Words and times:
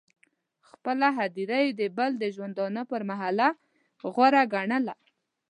خپله 0.69 1.07
هدیره 1.17 1.57
یې 1.65 1.71
د 1.79 1.81
بل 1.97 2.11
د 2.19 2.23
ژوندانه 2.35 2.81
پر 2.89 3.01
محله 3.09 3.47
غوره 4.13 4.43
ګڼله. 4.53 4.95